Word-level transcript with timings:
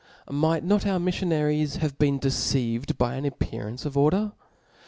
Might 0.31 0.63
not 0.63 0.87
our 0.87 0.97
miflionaries 0.97 1.77
have 1.77 1.95
been 1.99 2.17
deceived 2.17 2.97
by 2.97 3.13
an 3.13 3.23
appearance 3.23 3.85
of 3.85 3.95
order 3.95 4.31